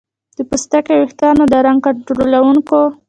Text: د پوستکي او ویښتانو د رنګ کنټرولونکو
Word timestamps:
د 0.37 0.39
پوستکي 0.49 0.91
او 0.95 0.99
ویښتانو 1.01 1.43
د 1.51 1.53
رنګ 1.65 1.79
کنټرولونکو 1.85 2.81